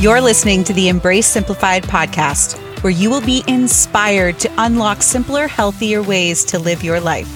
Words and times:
You're 0.00 0.20
listening 0.20 0.62
to 0.62 0.72
the 0.72 0.88
Embrace 0.88 1.26
Simplified 1.26 1.82
podcast, 1.82 2.56
where 2.84 2.92
you 2.92 3.10
will 3.10 3.20
be 3.20 3.42
inspired 3.48 4.38
to 4.38 4.52
unlock 4.56 5.02
simpler, 5.02 5.48
healthier 5.48 6.04
ways 6.04 6.44
to 6.44 6.60
live 6.60 6.84
your 6.84 7.00
life. 7.00 7.28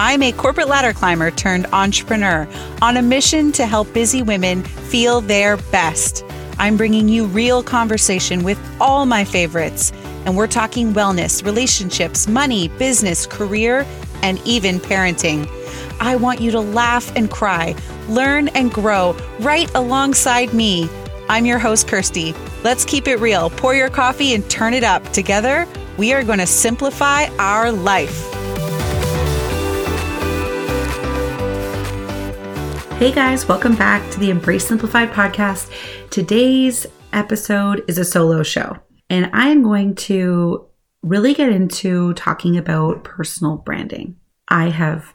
I'm 0.00 0.20
a 0.24 0.32
corporate 0.32 0.66
ladder 0.66 0.92
climber 0.92 1.30
turned 1.30 1.66
entrepreneur 1.66 2.48
on 2.82 2.96
a 2.96 3.02
mission 3.02 3.52
to 3.52 3.66
help 3.66 3.92
busy 3.92 4.20
women 4.20 4.64
feel 4.64 5.20
their 5.20 5.58
best. 5.70 6.24
I'm 6.58 6.76
bringing 6.76 7.08
you 7.08 7.26
real 7.26 7.62
conversation 7.62 8.42
with 8.42 8.58
all 8.80 9.06
my 9.06 9.24
favorites, 9.24 9.92
and 10.26 10.36
we're 10.36 10.48
talking 10.48 10.94
wellness, 10.94 11.44
relationships, 11.44 12.26
money, 12.26 12.66
business, 12.66 13.26
career, 13.26 13.86
and 14.24 14.40
even 14.44 14.80
parenting. 14.80 15.48
I 16.00 16.16
want 16.16 16.40
you 16.40 16.50
to 16.50 16.60
laugh 16.60 17.14
and 17.14 17.30
cry, 17.30 17.76
learn 18.08 18.48
and 18.48 18.72
grow 18.72 19.16
right 19.38 19.72
alongside 19.76 20.52
me. 20.52 20.90
I'm 21.32 21.46
your 21.46 21.58
host, 21.58 21.88
Kirsty. 21.88 22.34
Let's 22.62 22.84
keep 22.84 23.08
it 23.08 23.16
real. 23.16 23.48
Pour 23.48 23.74
your 23.74 23.88
coffee 23.88 24.34
and 24.34 24.50
turn 24.50 24.74
it 24.74 24.84
up. 24.84 25.02
Together, 25.12 25.66
we 25.96 26.12
are 26.12 26.22
going 26.22 26.40
to 26.40 26.46
simplify 26.46 27.24
our 27.38 27.72
life. 27.72 28.30
Hey 32.98 33.12
guys, 33.12 33.48
welcome 33.48 33.74
back 33.76 34.10
to 34.10 34.20
the 34.20 34.28
Embrace 34.28 34.68
Simplified 34.68 35.10
podcast. 35.10 35.70
Today's 36.10 36.86
episode 37.14 37.82
is 37.88 37.96
a 37.96 38.04
solo 38.04 38.42
show, 38.42 38.76
and 39.08 39.30
I'm 39.32 39.62
going 39.62 39.94
to 39.94 40.66
really 41.00 41.32
get 41.32 41.50
into 41.50 42.12
talking 42.12 42.58
about 42.58 43.04
personal 43.04 43.56
branding. 43.56 44.16
I 44.48 44.68
have 44.68 45.10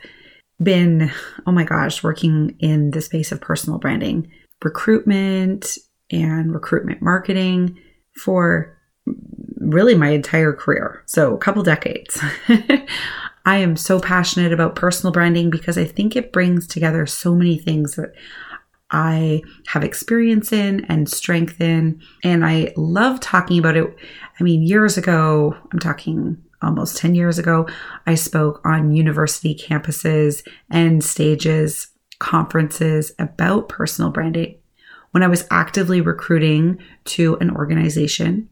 been, 0.63 1.11
oh 1.45 1.51
my 1.51 1.63
gosh, 1.63 2.01
working 2.01 2.55
in 2.59 2.89
the 2.89 3.01
space 3.01 3.31
of 3.31 3.39
personal 3.39 3.77
branding, 3.77 4.31
recruitment, 4.63 5.77
and 6.11 6.53
recruitment 6.53 7.01
marketing 7.01 7.77
for 8.15 8.77
really 9.59 9.95
my 9.95 10.09
entire 10.09 10.53
career. 10.53 11.03
So, 11.05 11.33
a 11.33 11.37
couple 11.37 11.63
decades. 11.63 12.19
I 13.45 13.57
am 13.57 13.77
so 13.77 13.99
passionate 13.99 14.51
about 14.51 14.75
personal 14.75 15.13
branding 15.13 15.49
because 15.49 15.77
I 15.77 15.85
think 15.85 16.15
it 16.15 16.33
brings 16.33 16.67
together 16.67 17.05
so 17.05 17.33
many 17.33 17.57
things 17.57 17.95
that 17.95 18.13
I 18.91 19.41
have 19.67 19.83
experience 19.83 20.51
in 20.51 20.85
and 20.85 21.09
strength 21.09 21.61
in. 21.61 22.01
And 22.23 22.45
I 22.45 22.73
love 22.75 23.19
talking 23.19 23.59
about 23.59 23.77
it. 23.77 23.95
I 24.39 24.43
mean, 24.43 24.63
years 24.63 24.97
ago, 24.97 25.55
I'm 25.71 25.79
talking 25.79 26.37
almost 26.61 26.97
10 26.97 27.15
years 27.15 27.37
ago, 27.37 27.67
I 28.05 28.15
spoke 28.15 28.61
on 28.65 28.91
university 28.91 29.55
campuses 29.55 30.45
and 30.69 31.03
stages, 31.03 31.87
conferences 32.19 33.11
about 33.19 33.69
personal 33.69 34.11
branding 34.11 34.57
when 35.11 35.23
I 35.23 35.27
was 35.27 35.47
actively 35.51 36.01
recruiting 36.01 36.79
to 37.05 37.37
an 37.37 37.55
organization. 37.55 38.49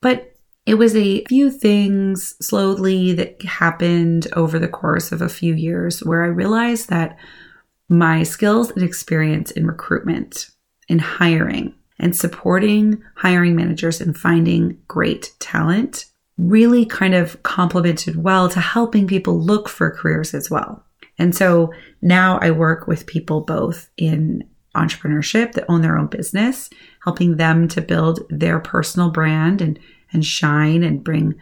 But 0.00 0.34
it 0.66 0.74
was 0.74 0.96
a 0.96 1.24
few 1.24 1.50
things 1.50 2.34
slowly 2.44 3.12
that 3.12 3.42
happened 3.42 4.28
over 4.34 4.58
the 4.58 4.68
course 4.68 5.12
of 5.12 5.20
a 5.20 5.28
few 5.28 5.54
years 5.54 6.02
where 6.02 6.24
I 6.24 6.28
realized 6.28 6.88
that 6.88 7.18
my 7.88 8.22
skills 8.22 8.70
and 8.70 8.82
experience 8.82 9.50
in 9.50 9.66
recruitment, 9.66 10.50
in 10.88 10.98
hiring, 10.98 11.74
and 11.98 12.16
supporting 12.16 13.02
hiring 13.16 13.54
managers 13.54 14.00
and 14.00 14.16
finding 14.16 14.78
great 14.88 15.34
talent 15.38 16.06
really 16.36 16.84
kind 16.84 17.14
of 17.14 17.40
complemented 17.42 18.22
well 18.22 18.48
to 18.48 18.60
helping 18.60 19.06
people 19.06 19.38
look 19.38 19.68
for 19.68 19.90
careers 19.90 20.34
as 20.34 20.50
well. 20.50 20.84
And 21.18 21.34
so 21.34 21.72
now 22.02 22.38
I 22.40 22.50
work 22.50 22.88
with 22.88 23.06
people 23.06 23.42
both 23.42 23.88
in 23.96 24.42
entrepreneurship 24.74 25.52
that 25.52 25.64
own 25.68 25.82
their 25.82 25.98
own 25.98 26.06
business, 26.06 26.70
helping 27.04 27.36
them 27.36 27.68
to 27.68 27.80
build 27.80 28.26
their 28.28 28.60
personal 28.60 29.10
brand 29.10 29.60
and 29.60 29.78
and 30.12 30.24
shine 30.24 30.82
and 30.82 31.04
bring 31.04 31.34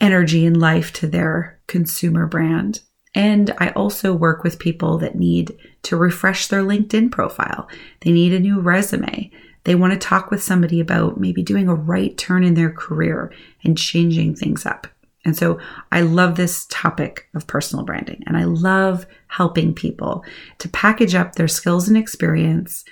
energy 0.00 0.44
and 0.46 0.56
life 0.58 0.92
to 0.94 1.06
their 1.06 1.60
consumer 1.66 2.26
brand. 2.26 2.80
And 3.14 3.54
I 3.58 3.70
also 3.70 4.12
work 4.12 4.42
with 4.42 4.58
people 4.58 4.98
that 4.98 5.16
need 5.16 5.56
to 5.84 5.96
refresh 5.96 6.48
their 6.48 6.62
LinkedIn 6.62 7.12
profile. 7.12 7.68
They 8.00 8.12
need 8.12 8.32
a 8.34 8.40
new 8.40 8.60
resume. 8.60 9.30
They 9.64 9.74
want 9.74 9.92
to 9.92 9.98
talk 9.98 10.30
with 10.30 10.42
somebody 10.42 10.80
about 10.80 11.18
maybe 11.18 11.42
doing 11.42 11.68
a 11.68 11.74
right 11.74 12.16
turn 12.16 12.44
in 12.44 12.54
their 12.54 12.70
career 12.70 13.32
and 13.64 13.78
changing 13.78 14.36
things 14.36 14.66
up. 14.66 14.86
And 15.26 15.36
so 15.36 15.58
I 15.90 16.02
love 16.02 16.36
this 16.36 16.66
topic 16.70 17.26
of 17.34 17.48
personal 17.48 17.84
branding 17.84 18.22
and 18.26 18.36
I 18.36 18.44
love 18.44 19.06
helping 19.26 19.74
people 19.74 20.24
to 20.58 20.68
package 20.68 21.16
up 21.16 21.34
their 21.34 21.48
skills 21.48 21.88
and 21.88 21.96
experience 21.96 22.84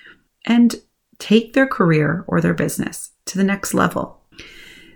and 0.44 0.74
take 1.20 1.52
their 1.52 1.68
career 1.68 2.24
or 2.26 2.40
their 2.40 2.52
business 2.52 3.12
to 3.26 3.38
the 3.38 3.44
next 3.44 3.72
level. 3.72 4.20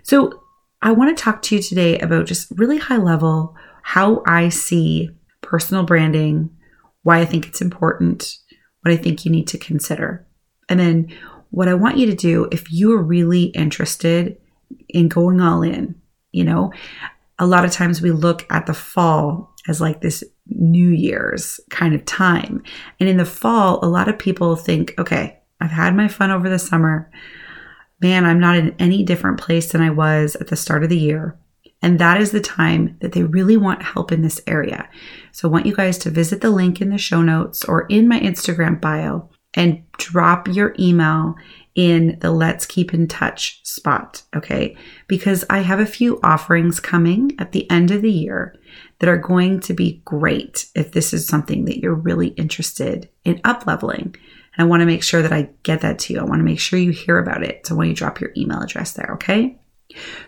So, 0.03 0.43
I 0.81 0.91
want 0.91 1.15
to 1.15 1.21
talk 1.21 1.41
to 1.41 1.55
you 1.55 1.61
today 1.61 1.99
about 1.99 2.25
just 2.25 2.51
really 2.55 2.77
high 2.77 2.97
level 2.97 3.53
how 3.83 4.23
I 4.25 4.47
see 4.47 5.09
personal 5.41 5.83
branding, 5.83 6.49
why 7.03 7.19
I 7.19 7.25
think 7.25 7.47
it's 7.47 7.59
important, 7.61 8.37
what 8.81 8.93
I 8.93 8.97
think 8.97 9.25
you 9.25 9.31
need 9.31 9.47
to 9.49 9.57
consider. 9.57 10.25
And 10.69 10.79
then 10.79 11.17
what 11.49 11.67
I 11.67 11.73
want 11.73 11.97
you 11.97 12.05
to 12.05 12.15
do 12.15 12.47
if 12.51 12.71
you 12.71 12.93
are 12.93 13.01
really 13.01 13.45
interested 13.45 14.37
in 14.87 15.09
going 15.09 15.41
all 15.41 15.63
in, 15.63 15.95
you 16.31 16.45
know, 16.45 16.71
a 17.39 17.47
lot 17.47 17.65
of 17.65 17.71
times 17.71 18.01
we 18.01 18.11
look 18.11 18.45
at 18.51 18.65
the 18.65 18.73
fall 18.73 19.53
as 19.67 19.81
like 19.81 20.01
this 20.01 20.23
New 20.47 20.89
Year's 20.89 21.59
kind 21.69 21.95
of 21.95 22.05
time. 22.05 22.63
And 22.99 23.09
in 23.09 23.17
the 23.17 23.25
fall, 23.25 23.79
a 23.83 23.87
lot 23.87 24.07
of 24.07 24.19
people 24.19 24.55
think, 24.55 24.93
okay, 24.97 25.39
I've 25.61 25.71
had 25.71 25.95
my 25.95 26.07
fun 26.07 26.31
over 26.31 26.49
the 26.49 26.59
summer 26.59 27.09
man, 28.01 28.25
I'm 28.25 28.39
not 28.39 28.55
in 28.55 28.75
any 28.79 29.03
different 29.03 29.39
place 29.39 29.71
than 29.71 29.81
I 29.81 29.89
was 29.89 30.35
at 30.35 30.47
the 30.47 30.55
start 30.55 30.83
of 30.83 30.89
the 30.89 30.97
year. 30.97 31.37
And 31.81 31.99
that 31.99 32.19
is 32.19 32.31
the 32.31 32.41
time 32.41 32.97
that 33.01 33.13
they 33.13 33.23
really 33.23 33.55
want 33.55 33.81
help 33.81 34.11
in 34.11 34.21
this 34.21 34.41
area. 34.47 34.89
So 35.31 35.47
I 35.47 35.51
want 35.51 35.65
you 35.65 35.75
guys 35.75 35.97
to 35.99 36.09
visit 36.09 36.41
the 36.41 36.49
link 36.49 36.81
in 36.81 36.89
the 36.89 36.97
show 36.97 37.21
notes 37.21 37.63
or 37.63 37.85
in 37.87 38.07
my 38.07 38.19
Instagram 38.19 38.81
bio 38.81 39.29
and 39.53 39.83
drop 39.93 40.47
your 40.47 40.75
email 40.77 41.35
in 41.75 42.17
the 42.21 42.31
Let's 42.31 42.65
Keep 42.65 42.93
in 42.93 43.07
Touch 43.07 43.65
spot, 43.65 44.23
okay? 44.35 44.75
Because 45.07 45.45
I 45.49 45.59
have 45.59 45.79
a 45.79 45.85
few 45.85 46.19
offerings 46.23 46.79
coming 46.79 47.35
at 47.39 47.51
the 47.51 47.69
end 47.69 47.91
of 47.91 48.01
the 48.01 48.11
year 48.11 48.55
that 48.99 49.09
are 49.09 49.17
going 49.17 49.59
to 49.61 49.73
be 49.73 50.01
great 50.05 50.65
if 50.75 50.91
this 50.91 51.13
is 51.13 51.27
something 51.27 51.65
that 51.65 51.79
you're 51.79 51.93
really 51.93 52.29
interested 52.29 53.09
in 53.23 53.39
up 53.43 53.65
leveling. 53.65 54.15
And 54.57 54.65
I 54.65 54.69
want 54.69 54.81
to 54.81 54.85
make 54.85 55.03
sure 55.03 55.21
that 55.21 55.31
I 55.33 55.49
get 55.63 55.81
that 55.81 55.99
to 55.99 56.13
you. 56.13 56.19
I 56.19 56.23
want 56.23 56.39
to 56.39 56.45
make 56.45 56.59
sure 56.59 56.79
you 56.79 56.91
hear 56.91 57.17
about 57.17 57.43
it. 57.43 57.65
So 57.65 57.75
when 57.75 57.87
you 57.87 57.95
drop 57.95 58.19
your 58.19 58.31
email 58.35 58.61
address 58.61 58.93
there, 58.93 59.11
okay? 59.13 59.57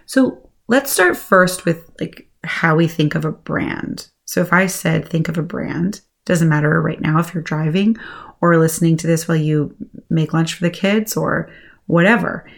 So 0.06 0.50
let's 0.68 0.92
start 0.92 1.18
first 1.18 1.66
with 1.66 1.90
like 2.00 2.30
how 2.44 2.76
we 2.76 2.88
think 2.88 3.16
of 3.16 3.26
a 3.26 3.32
brand. 3.32 4.10
So 4.26 4.42
if 4.42 4.54
I 4.54 4.68
said 4.68 5.08
think 5.08 5.28
of 5.28 5.38
a 5.38 5.44
brand, 5.44 6.02
doesn't 6.26 6.50
matter 6.50 6.82
right 6.82 7.02
now 7.02 7.20
if 7.20 7.34
you're 7.34 7.44
driving 7.44 7.98
or 8.42 8.58
listening 8.58 8.98
to 8.98 9.08
this 9.08 9.28
while 9.28 9.38
you 9.38 9.76
make 10.10 10.34
lunch 10.34 10.56
for 10.56 10.64
the 10.64 10.70
kids 10.70 11.16
or 11.16 11.50
whatever. 11.86 12.50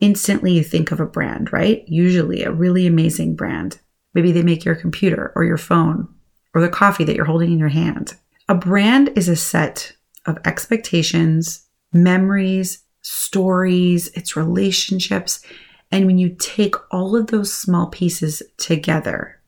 Instantly 0.00 0.52
you 0.52 0.62
think 0.62 0.92
of 0.92 1.00
a 1.00 1.06
brand, 1.06 1.52
right? 1.52 1.84
Usually 1.88 2.44
a 2.44 2.52
really 2.52 2.86
amazing 2.86 3.34
brand. 3.34 3.80
Maybe 4.14 4.32
they 4.32 4.42
make 4.42 4.64
your 4.64 4.76
computer 4.76 5.32
or 5.34 5.44
your 5.44 5.58
phone 5.58 6.08
or 6.54 6.60
the 6.60 6.68
coffee 6.68 7.04
that 7.04 7.16
you're 7.16 7.24
holding 7.24 7.52
in 7.52 7.58
your 7.58 7.68
hand. 7.68 8.14
A 8.48 8.54
brand 8.54 9.10
is 9.16 9.28
a 9.28 9.36
set 9.36 9.92
of 10.26 10.38
expectations, 10.44 11.66
memories, 11.92 12.84
stories, 13.02 14.08
its 14.08 14.36
relationships. 14.36 15.44
And 15.90 16.06
when 16.06 16.18
you 16.18 16.36
take 16.38 16.74
all 16.92 17.16
of 17.16 17.28
those 17.28 17.52
small 17.52 17.88
pieces 17.88 18.42
together, 18.56 19.40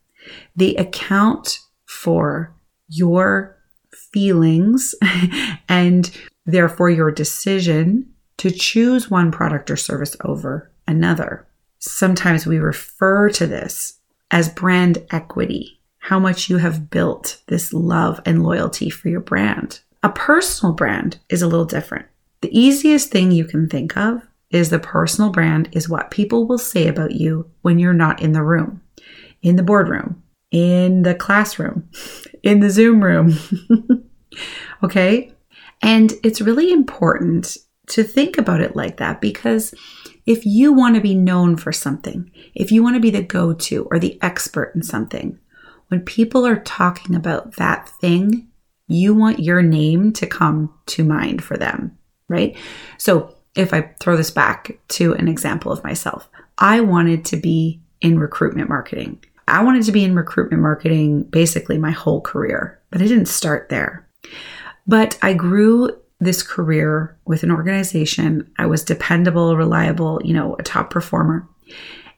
they 0.55 0.75
account 0.75 1.59
for 1.85 2.55
your 2.87 3.57
feelings 4.11 4.95
and 5.69 6.11
therefore 6.45 6.89
your 6.89 7.11
decision 7.11 8.11
to 8.37 8.51
choose 8.51 9.09
one 9.09 9.31
product 9.31 9.69
or 9.69 9.75
service 9.75 10.15
over 10.23 10.71
another. 10.87 11.47
Sometimes 11.79 12.45
we 12.45 12.57
refer 12.57 13.29
to 13.29 13.47
this 13.47 13.99
as 14.31 14.49
brand 14.49 15.05
equity, 15.11 15.79
how 15.99 16.19
much 16.19 16.49
you 16.49 16.57
have 16.57 16.89
built 16.89 17.41
this 17.47 17.73
love 17.73 18.19
and 18.25 18.43
loyalty 18.43 18.89
for 18.89 19.09
your 19.09 19.19
brand. 19.19 19.81
A 20.03 20.09
personal 20.09 20.73
brand 20.73 21.19
is 21.29 21.41
a 21.41 21.47
little 21.47 21.65
different. 21.65 22.07
The 22.41 22.57
easiest 22.57 23.11
thing 23.11 23.31
you 23.31 23.45
can 23.45 23.69
think 23.69 23.95
of 23.95 24.23
is 24.49 24.69
the 24.69 24.79
personal 24.79 25.29
brand 25.29 25.69
is 25.71 25.87
what 25.87 26.11
people 26.11 26.47
will 26.47 26.57
say 26.57 26.87
about 26.87 27.11
you 27.11 27.49
when 27.61 27.79
you're 27.79 27.93
not 27.93 28.21
in 28.21 28.31
the 28.31 28.43
room, 28.43 28.81
in 29.41 29.55
the 29.55 29.63
boardroom, 29.63 30.20
in 30.51 31.01
the 31.03 31.15
classroom, 31.15 31.89
in 32.43 32.59
the 32.59 32.69
Zoom 32.69 33.03
room. 33.03 33.37
okay? 34.83 35.33
And 35.81 36.13
it's 36.23 36.41
really 36.41 36.71
important 36.71 37.57
to 37.87 38.03
think 38.03 38.37
about 38.37 38.61
it 38.61 38.75
like 38.75 38.97
that 38.97 39.19
because 39.19 39.73
if 40.25 40.45
you 40.45 40.71
want 40.71 40.95
to 40.95 41.01
be 41.01 41.15
known 41.15 41.57
for 41.57 41.71
something, 41.71 42.31
if 42.53 42.71
you 42.71 42.83
want 42.83 42.95
to 42.95 43.01
be 43.01 43.09
the 43.09 43.23
go 43.23 43.53
to 43.53 43.85
or 43.85 43.97
the 43.97 44.21
expert 44.21 44.73
in 44.75 44.83
something, 44.83 45.39
when 45.87 46.01
people 46.01 46.45
are 46.45 46.59
talking 46.59 47.15
about 47.15 47.55
that 47.55 47.89
thing, 47.89 48.47
you 48.87 49.13
want 49.13 49.39
your 49.39 49.61
name 49.61 50.13
to 50.13 50.27
come 50.27 50.73
to 50.85 51.03
mind 51.03 51.43
for 51.43 51.57
them, 51.57 51.97
right? 52.27 52.55
So 52.97 53.35
if 53.55 53.73
I 53.73 53.93
throw 53.99 54.15
this 54.15 54.31
back 54.31 54.79
to 54.89 55.13
an 55.13 55.27
example 55.27 55.71
of 55.71 55.83
myself, 55.83 56.29
I 56.57 56.81
wanted 56.81 57.25
to 57.25 57.37
be 57.37 57.81
in 57.99 58.19
recruitment 58.19 58.69
marketing. 58.69 59.23
I 59.51 59.61
wanted 59.63 59.83
to 59.83 59.91
be 59.91 60.03
in 60.03 60.15
recruitment 60.15 60.63
marketing 60.63 61.23
basically 61.23 61.77
my 61.77 61.91
whole 61.91 62.21
career, 62.21 62.81
but 62.89 63.01
I 63.01 63.07
didn't 63.07 63.25
start 63.25 63.69
there. 63.69 64.07
But 64.87 65.19
I 65.21 65.33
grew 65.33 65.91
this 66.21 66.41
career 66.41 67.17
with 67.25 67.43
an 67.43 67.51
organization. 67.51 68.49
I 68.57 68.65
was 68.67 68.83
dependable, 68.83 69.57
reliable, 69.57 70.21
you 70.23 70.33
know, 70.33 70.55
a 70.57 70.63
top 70.63 70.89
performer. 70.89 71.49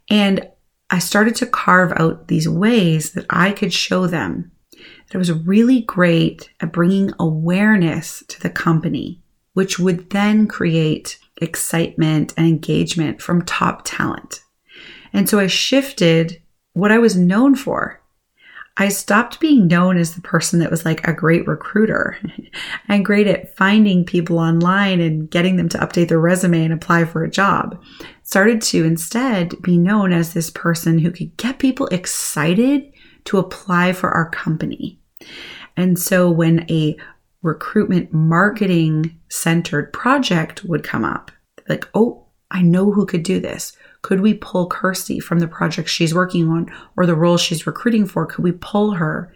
And 0.10 0.48
I 0.92 1.00
started 1.00 1.36
to 1.38 1.48
carve 1.48 1.92
out 1.96 2.28
these 2.28 2.48
ways 2.48 3.14
that 3.14 3.26
I 3.30 3.52
could 3.52 3.74
show 3.74 4.06
them 4.06 4.52
that 4.72 5.16
I 5.16 5.18
was 5.18 5.32
really 5.32 5.82
great 5.82 6.52
at 6.60 6.72
bringing 6.72 7.14
awareness 7.20 8.24
to 8.28 8.40
the 8.42 8.50
company, 8.50 9.24
which 9.54 9.80
would 9.80 10.12
then 10.12 10.48
create 10.48 11.18
excitement 11.38 12.34
and 12.38 12.46
engagement 12.46 13.22
from 13.22 13.42
top 13.42 13.82
talent. 13.86 14.42
And 15.14 15.28
so 15.28 15.40
I 15.40 15.48
shifted 15.48 16.43
what 16.74 16.92
I 16.92 16.98
was 16.98 17.16
known 17.16 17.56
for. 17.56 18.00
I 18.76 18.90
stopped 18.90 19.40
being 19.40 19.68
known 19.68 19.98
as 19.98 20.16
the 20.16 20.22
person 20.22 20.60
that 20.60 20.72
was 20.72 20.84
like 20.84 21.08
a 21.08 21.14
great 21.14 21.48
recruiter 21.48 22.18
and 22.88 23.06
great 23.06 23.28
at 23.28 23.56
finding 23.56 24.04
people 24.04 24.40
online 24.40 25.00
and 25.00 25.30
getting 25.30 25.58
them 25.58 25.70
to 25.70 25.78
update 25.78 26.08
their 26.08 26.20
resume 26.20 26.64
and 26.64 26.74
apply 26.74 27.06
for 27.06 27.24
a 27.24 27.30
job. 27.30 27.80
Started 28.24 28.64
to 28.64 28.84
instead 28.84 29.62
be 29.62 29.78
known 29.78 30.12
as 30.12 30.34
this 30.34 30.50
person 30.50 30.98
who 30.98 31.12
could 31.12 31.38
get 31.38 31.60
people 31.60 31.86
excited 31.88 32.92
to 33.26 33.38
apply 33.38 33.94
for 33.94 34.10
our 34.10 34.30
company. 34.30 35.00
And 35.78 36.00
so 36.00 36.30
when 36.30 36.70
a 36.70 36.98
recruitment 37.44 38.12
marketing 38.12 39.20
centered 39.30 39.94
project 39.94 40.64
would 40.66 40.84
come 40.84 41.06
up, 41.06 41.32
like, 41.70 41.88
oh, 41.94 42.26
I 42.50 42.62
know 42.62 42.92
who 42.92 43.06
could 43.06 43.24
do 43.24 43.40
this. 43.40 43.78
Could 44.04 44.22
we 44.22 44.36
pull 44.36 44.68
Kirsty 44.68 45.20
from 45.20 45.40
the 45.40 45.48
project 45.48 45.90
she's 45.90 46.14
working 46.14 46.50
on 46.50 46.72
or 46.96 47.06
the 47.06 47.16
role 47.16 47.38
she's 47.38 47.66
recruiting 47.66 48.06
for? 48.06 48.26
Could 48.26 48.44
we 48.44 48.52
pull 48.52 48.92
her 48.92 49.34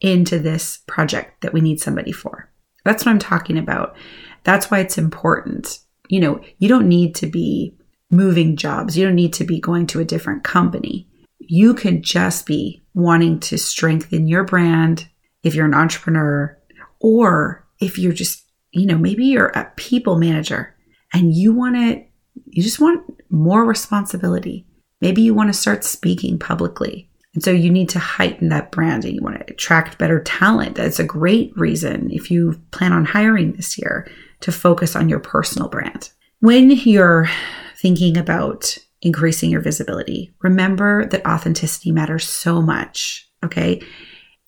into 0.00 0.38
this 0.38 0.80
project 0.86 1.40
that 1.40 1.52
we 1.52 1.60
need 1.60 1.80
somebody 1.80 2.12
for? 2.12 2.50
That's 2.84 3.06
what 3.06 3.12
I'm 3.12 3.18
talking 3.18 3.56
about. 3.56 3.96
That's 4.42 4.70
why 4.70 4.80
it's 4.80 4.98
important. 4.98 5.78
You 6.08 6.20
know, 6.20 6.40
you 6.58 6.68
don't 6.68 6.88
need 6.88 7.14
to 7.16 7.26
be 7.26 7.76
moving 8.10 8.56
jobs. 8.56 8.98
You 8.98 9.06
don't 9.06 9.14
need 9.14 9.32
to 9.34 9.44
be 9.44 9.60
going 9.60 9.86
to 9.88 10.00
a 10.00 10.04
different 10.04 10.42
company. 10.42 11.08
You 11.38 11.72
can 11.74 12.02
just 12.02 12.44
be 12.44 12.82
wanting 12.94 13.38
to 13.40 13.56
strengthen 13.56 14.26
your 14.26 14.44
brand 14.44 15.08
if 15.44 15.54
you're 15.54 15.66
an 15.66 15.74
entrepreneur 15.74 16.58
or 17.00 17.64
if 17.80 17.98
you're 17.98 18.12
just, 18.12 18.44
you 18.72 18.86
know, 18.86 18.98
maybe 18.98 19.26
you're 19.26 19.48
a 19.48 19.72
people 19.76 20.18
manager 20.18 20.74
and 21.12 21.34
you 21.34 21.52
want 21.54 21.76
to 21.76 22.04
you 22.46 22.62
just 22.62 22.80
want 22.80 23.02
more 23.30 23.64
responsibility. 23.64 24.66
Maybe 25.00 25.22
you 25.22 25.34
want 25.34 25.48
to 25.48 25.58
start 25.58 25.84
speaking 25.84 26.38
publicly. 26.38 27.10
And 27.34 27.42
so 27.42 27.50
you 27.50 27.70
need 27.70 27.88
to 27.90 27.98
heighten 27.98 28.48
that 28.48 28.72
brand 28.72 29.04
and 29.04 29.14
you 29.14 29.22
want 29.22 29.38
to 29.38 29.52
attract 29.52 29.98
better 29.98 30.20
talent. 30.20 30.76
That's 30.76 30.98
a 30.98 31.04
great 31.04 31.52
reason 31.56 32.10
if 32.10 32.30
you 32.30 32.60
plan 32.70 32.92
on 32.92 33.04
hiring 33.04 33.52
this 33.52 33.78
year 33.78 34.10
to 34.40 34.50
focus 34.50 34.96
on 34.96 35.08
your 35.08 35.20
personal 35.20 35.68
brand. 35.68 36.10
When 36.40 36.70
you're 36.70 37.28
thinking 37.76 38.16
about 38.16 38.78
increasing 39.02 39.50
your 39.50 39.60
visibility, 39.60 40.34
remember 40.42 41.06
that 41.06 41.26
authenticity 41.26 41.92
matters 41.92 42.26
so 42.26 42.60
much. 42.60 43.28
Okay. 43.44 43.82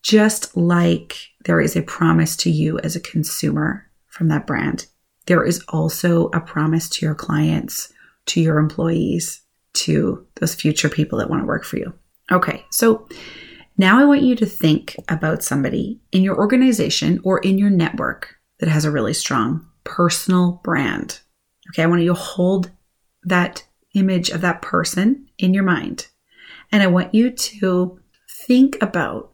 Just 0.02 0.56
like 0.56 1.16
there 1.44 1.60
is 1.60 1.76
a 1.76 1.82
promise 1.82 2.36
to 2.38 2.50
you 2.50 2.78
as 2.80 2.96
a 2.96 3.00
consumer 3.00 3.86
from 4.08 4.28
that 4.28 4.46
brand, 4.46 4.86
there 5.26 5.44
is 5.44 5.62
also 5.68 6.28
a 6.28 6.40
promise 6.40 6.88
to 6.88 7.06
your 7.06 7.14
clients, 7.14 7.92
to 8.30 8.40
your 8.40 8.58
employees, 8.58 9.42
to 9.72 10.26
those 10.36 10.54
future 10.54 10.88
people 10.88 11.18
that 11.18 11.30
want 11.30 11.42
to 11.42 11.46
work 11.46 11.64
for 11.64 11.78
you. 11.78 11.92
Okay, 12.30 12.64
so 12.70 13.08
now 13.76 14.00
I 14.00 14.04
want 14.04 14.22
you 14.22 14.36
to 14.36 14.46
think 14.46 14.94
about 15.08 15.42
somebody 15.42 16.00
in 16.12 16.22
your 16.22 16.36
organization 16.36 17.20
or 17.24 17.38
in 17.40 17.58
your 17.58 17.70
network 17.70 18.36
that 18.60 18.68
has 18.68 18.84
a 18.84 18.90
really 18.90 19.14
strong 19.14 19.66
personal 19.84 20.60
brand. 20.62 21.20
Okay, 21.70 21.82
I 21.82 21.86
want 21.86 22.02
you 22.02 22.08
to 22.08 22.14
hold 22.14 22.70
that 23.24 23.64
image 23.94 24.30
of 24.30 24.40
that 24.42 24.62
person 24.62 25.26
in 25.38 25.54
your 25.54 25.64
mind. 25.64 26.06
And 26.70 26.82
I 26.82 26.86
want 26.86 27.14
you 27.14 27.30
to 27.30 28.00
think 28.46 28.76
about 28.80 29.32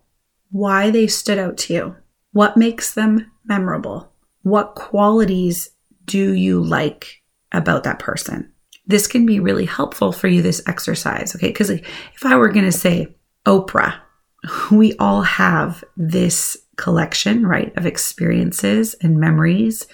why 0.50 0.90
they 0.90 1.06
stood 1.06 1.38
out 1.38 1.58
to 1.58 1.75
you. 1.75 1.96
What 2.32 2.56
makes 2.56 2.94
them 2.94 3.31
memorable? 3.44 4.10
What 4.43 4.75
qualities 4.75 5.70
do 6.04 6.32
you 6.32 6.62
like 6.62 7.22
about 7.52 7.84
that 7.84 7.98
person? 7.98 8.52
This 8.87 9.06
can 9.06 9.27
be 9.27 9.41
really 9.41 9.65
helpful 9.65 10.12
for 10.12 10.29
you, 10.29 10.43
this 10.43 10.62
exercise. 10.67 11.35
Okay. 11.35 11.49
Because 11.49 11.71
if 11.71 12.25
I 12.25 12.37
were 12.37 12.49
going 12.49 12.65
to 12.65 12.73
say 12.73 13.15
Oprah, 13.44 13.99
we 14.71 14.97
all 14.99 15.23
have 15.23 15.83
this 15.97 16.56
collection, 16.77 17.47
right, 17.47 17.77
of 17.77 17.87
experiences 17.87 18.94
and 19.03 19.19
memories, 19.19 19.87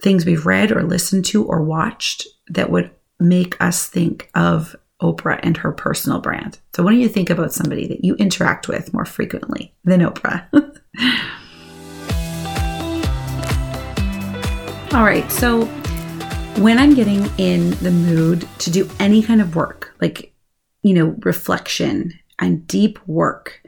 things 0.00 0.24
we've 0.24 0.46
read 0.46 0.72
or 0.72 0.82
listened 0.82 1.24
to 1.26 1.44
or 1.44 1.62
watched 1.62 2.26
that 2.48 2.70
would 2.70 2.90
make 3.20 3.60
us 3.62 3.88
think 3.88 4.30
of 4.34 4.74
Oprah 5.00 5.40
and 5.42 5.56
her 5.56 5.72
personal 5.72 6.20
brand. 6.20 6.58
So, 6.74 6.82
why 6.82 6.92
don't 6.92 7.00
you 7.00 7.08
think 7.08 7.28
about 7.28 7.52
somebody 7.52 7.86
that 7.88 8.04
you 8.04 8.14
interact 8.16 8.68
with 8.68 8.94
more 8.94 9.04
frequently 9.04 9.74
than 9.84 10.00
Oprah? 10.00 10.46
All 14.94 15.04
right, 15.04 15.30
so 15.32 15.66
when 16.58 16.78
I'm 16.78 16.94
getting 16.94 17.28
in 17.38 17.70
the 17.78 17.90
mood 17.90 18.46
to 18.58 18.70
do 18.70 18.88
any 19.00 19.22
kind 19.22 19.40
of 19.40 19.56
work, 19.56 19.94
like, 20.00 20.34
you 20.82 20.94
know, 20.94 21.16
reflection 21.24 22.12
and 22.38 22.66
deep 22.66 22.98
work, 23.06 23.62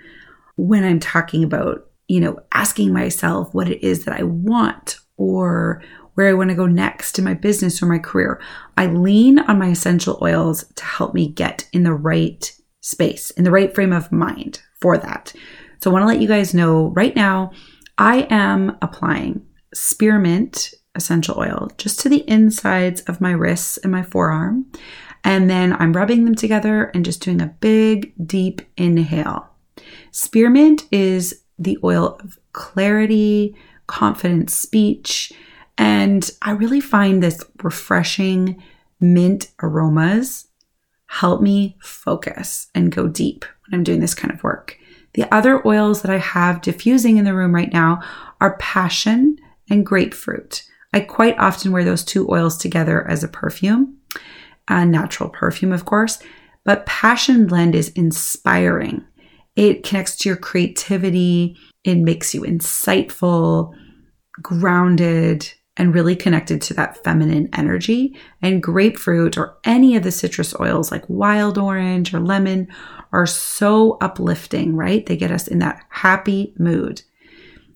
when 0.56 0.84
I'm 0.84 1.00
talking 1.00 1.42
about, 1.42 1.86
you 2.08 2.20
know, 2.20 2.38
asking 2.52 2.92
myself 2.92 3.52
what 3.54 3.68
it 3.68 3.82
is 3.82 4.04
that 4.04 4.18
I 4.18 4.22
want 4.22 4.98
or 5.16 5.82
where 6.14 6.28
I 6.28 6.34
want 6.34 6.50
to 6.50 6.56
go 6.56 6.66
next 6.66 7.18
in 7.18 7.24
my 7.24 7.34
business 7.34 7.82
or 7.82 7.86
my 7.86 7.98
career, 7.98 8.40
I 8.76 8.86
lean 8.86 9.40
on 9.40 9.58
my 9.58 9.70
essential 9.70 10.18
oils 10.22 10.64
to 10.76 10.84
help 10.84 11.14
me 11.14 11.28
get 11.28 11.68
in 11.72 11.82
the 11.82 11.94
right 11.94 12.52
space, 12.82 13.30
in 13.30 13.44
the 13.44 13.50
right 13.50 13.74
frame 13.74 13.92
of 13.92 14.12
mind 14.12 14.60
for 14.80 14.98
that. 14.98 15.32
So 15.82 15.90
I 15.90 15.92
want 15.92 16.02
to 16.02 16.06
let 16.06 16.20
you 16.20 16.28
guys 16.28 16.54
know 16.54 16.88
right 16.90 17.16
now, 17.16 17.50
I 17.98 18.26
am 18.30 18.76
applying 18.82 19.44
spearmint 19.72 20.74
essential 20.94 21.38
oil 21.38 21.70
just 21.78 22.00
to 22.00 22.08
the 22.08 22.28
insides 22.28 23.00
of 23.02 23.20
my 23.20 23.32
wrists 23.32 23.78
and 23.78 23.92
my 23.92 24.02
forearm. 24.02 24.66
And 25.22 25.48
then 25.48 25.72
I'm 25.74 25.94
rubbing 25.94 26.24
them 26.24 26.34
together 26.34 26.90
and 26.94 27.04
just 27.04 27.22
doing 27.22 27.40
a 27.40 27.54
big, 27.60 28.12
deep 28.26 28.62
inhale. 28.76 29.48
Spearmint 30.10 30.86
is 30.92 31.42
the 31.58 31.78
oil 31.82 32.18
of 32.20 32.38
clarity, 32.52 33.56
confident 33.86 34.50
speech, 34.50 35.32
and 35.76 36.30
I 36.42 36.52
really 36.52 36.80
find 36.80 37.22
this 37.22 37.42
refreshing 37.62 38.62
mint 39.00 39.50
aromas 39.62 40.46
help 41.06 41.40
me 41.40 41.76
focus 41.80 42.68
and 42.74 42.90
go 42.90 43.06
deep 43.08 43.44
when 43.44 43.78
I'm 43.78 43.84
doing 43.84 44.00
this 44.00 44.14
kind 44.14 44.32
of 44.32 44.42
work. 44.42 44.78
The 45.14 45.32
other 45.32 45.64
oils 45.66 46.02
that 46.02 46.10
I 46.10 46.18
have 46.18 46.60
diffusing 46.60 47.18
in 47.18 47.24
the 47.24 47.34
room 47.34 47.54
right 47.54 47.72
now 47.72 48.02
are 48.40 48.56
passion 48.58 49.38
and 49.70 49.86
grapefruit. 49.86 50.64
I 50.94 51.00
quite 51.00 51.36
often 51.40 51.72
wear 51.72 51.82
those 51.82 52.04
two 52.04 52.30
oils 52.30 52.56
together 52.56 53.04
as 53.10 53.24
a 53.24 53.28
perfume, 53.28 53.96
a 54.68 54.86
natural 54.86 55.28
perfume, 55.28 55.72
of 55.72 55.84
course. 55.84 56.20
But 56.64 56.86
Passion 56.86 57.48
Blend 57.48 57.74
is 57.74 57.88
inspiring. 57.90 59.04
It 59.56 59.82
connects 59.82 60.14
to 60.18 60.28
your 60.28 60.36
creativity, 60.36 61.56
it 61.82 61.96
makes 61.96 62.32
you 62.32 62.42
insightful, 62.42 63.74
grounded, 64.40 65.52
and 65.76 65.92
really 65.92 66.14
connected 66.14 66.62
to 66.62 66.74
that 66.74 67.02
feminine 67.02 67.48
energy. 67.52 68.16
And 68.40 68.62
grapefruit 68.62 69.36
or 69.36 69.58
any 69.64 69.96
of 69.96 70.04
the 70.04 70.12
citrus 70.12 70.54
oils 70.60 70.92
like 70.92 71.04
wild 71.08 71.58
orange 71.58 72.14
or 72.14 72.20
lemon 72.20 72.68
are 73.12 73.26
so 73.26 73.98
uplifting, 74.00 74.76
right? 74.76 75.04
They 75.04 75.16
get 75.16 75.32
us 75.32 75.48
in 75.48 75.58
that 75.58 75.84
happy 75.88 76.54
mood. 76.56 77.02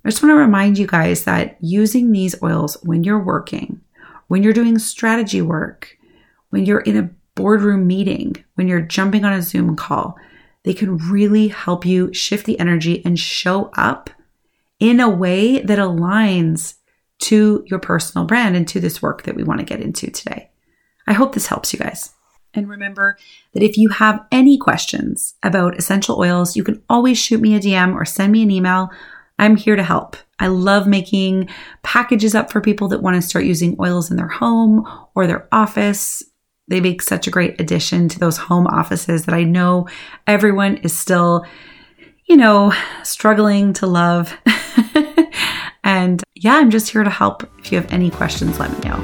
I 0.09 0.11
just 0.11 0.23
want 0.23 0.33
to 0.33 0.37
remind 0.37 0.79
you 0.79 0.87
guys 0.87 1.25
that 1.25 1.59
using 1.61 2.13
these 2.13 2.43
oils 2.43 2.79
when 2.83 3.05
you're 3.05 3.23
working, 3.23 3.83
when 4.29 4.43
you're 4.43 4.55
doing 4.55 4.79
strategy 4.79 5.43
work, 5.43 5.99
when 6.49 6.65
you're 6.65 6.81
in 6.81 6.97
a 6.97 7.11
boardroom 7.35 7.87
meeting, 7.87 8.43
when 8.55 8.69
you're 8.69 8.81
jumping 8.81 9.27
on 9.27 9.35
a 9.35 9.43
Zoom 9.43 9.77
call, 9.77 10.17
they 10.63 10.73
can 10.73 10.97
really 10.97 11.49
help 11.49 11.85
you 11.85 12.11
shift 12.15 12.47
the 12.47 12.59
energy 12.59 13.05
and 13.05 13.19
show 13.19 13.71
up 13.77 14.09
in 14.81 14.99
a 14.99 15.11
way 15.11 15.61
that 15.61 15.79
aligns 15.79 16.77
to 17.19 17.63
your 17.67 17.79
personal 17.79 18.27
brand 18.27 18.57
and 18.57 18.67
to 18.69 18.81
this 18.81 19.03
work 19.03 19.25
that 19.25 19.37
we 19.37 19.45
want 19.45 19.61
to 19.61 19.67
get 19.67 19.83
into 19.83 20.11
today. 20.11 20.51
I 21.07 21.13
hope 21.13 21.35
this 21.35 21.49
helps 21.49 21.75
you 21.75 21.81
guys. 21.81 22.15
And 22.55 22.67
remember 22.67 23.19
that 23.53 23.63
if 23.63 23.77
you 23.77 23.91
have 23.91 24.25
any 24.33 24.57
questions 24.57 25.35
about 25.43 25.77
essential 25.77 26.19
oils, 26.19 26.57
you 26.57 26.65
can 26.65 26.83
always 26.89 27.19
shoot 27.19 27.43
me 27.43 27.55
a 27.55 27.61
DM 27.61 27.95
or 27.95 28.07
send 28.07 28.33
me 28.33 28.43
an 28.43 28.51
email 28.51 28.91
I'm 29.39 29.57
here 29.57 29.77
to 29.77 29.83
help. 29.83 30.17
I 30.41 30.49
love 30.49 30.87
making 30.87 31.49
packages 31.83 32.35
up 32.35 32.51
for 32.51 32.61
people 32.61 32.89
that 32.89 33.03
want 33.03 33.17
to 33.17 33.23
start 33.23 33.45
using 33.45 33.77
oils 33.81 34.11
in 34.11 34.17
their 34.17 34.29
home 34.29 34.87
or 35.15 35.27
their 35.27 35.49
office. 35.53 36.23
They 36.69 36.81
make 36.81 37.03
such 37.03 37.27
a 37.27 37.31
great 37.31 37.61
addition 37.61 38.09
to 38.09 38.19
those 38.19 38.37
home 38.37 38.67
offices 38.67 39.25
that 39.25 39.35
I 39.35 39.45
know 39.45 39.89
everyone 40.27 40.79
is 40.79 40.97
still, 40.97 41.47
you 42.27 42.37
know, 42.37 42.73
struggling 43.05 43.73
to 43.75 43.87
love. 43.87 44.37
and 45.85 46.23
yeah, 46.35 46.57
I'm 46.57 46.71
just 46.71 46.91
here 46.91 47.05
to 47.05 47.11
help. 47.11 47.49
If 47.59 47.73
you 47.73 47.81
have 47.81 47.93
any 47.93 48.11
questions, 48.11 48.59
let 48.59 48.73
me 48.73 48.89
know. 48.89 48.97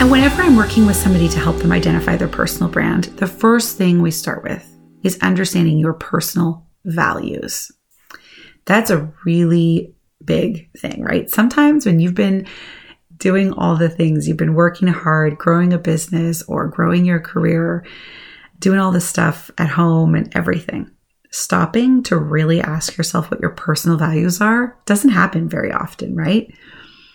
And 0.00 0.10
whenever 0.10 0.42
I'm 0.42 0.56
working 0.56 0.86
with 0.86 0.96
somebody 0.96 1.28
to 1.28 1.38
help 1.38 1.56
them 1.58 1.72
identify 1.72 2.16
their 2.16 2.28
personal 2.28 2.70
brand, 2.70 3.04
the 3.04 3.26
first 3.26 3.76
thing 3.76 4.00
we 4.00 4.10
start 4.10 4.42
with 4.42 4.66
is 5.02 5.18
understanding 5.20 5.78
your 5.78 5.92
personal 5.92 6.69
values. 6.84 7.70
That's 8.64 8.90
a 8.90 9.12
really 9.24 9.94
big 10.24 10.70
thing, 10.76 11.02
right? 11.02 11.30
Sometimes 11.30 11.86
when 11.86 12.00
you've 12.00 12.14
been 12.14 12.46
doing 13.16 13.52
all 13.52 13.76
the 13.76 13.88
things, 13.88 14.26
you've 14.26 14.36
been 14.36 14.54
working 14.54 14.88
hard, 14.88 15.38
growing 15.38 15.72
a 15.72 15.78
business 15.78 16.42
or 16.42 16.66
growing 16.68 17.04
your 17.04 17.20
career, 17.20 17.84
doing 18.58 18.78
all 18.78 18.92
the 18.92 19.00
stuff 19.00 19.50
at 19.58 19.68
home 19.68 20.14
and 20.14 20.34
everything. 20.34 20.90
Stopping 21.30 22.02
to 22.04 22.16
really 22.16 22.60
ask 22.60 22.96
yourself 22.96 23.30
what 23.30 23.40
your 23.40 23.50
personal 23.50 23.96
values 23.96 24.40
are 24.40 24.76
doesn't 24.86 25.10
happen 25.10 25.48
very 25.48 25.70
often, 25.70 26.16
right? 26.16 26.52